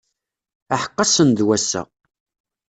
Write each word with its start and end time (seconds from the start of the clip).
Aḥeqq 0.73 0.97
ass-n 1.03 1.29
d 1.37 1.39
wass-a! 1.47 1.81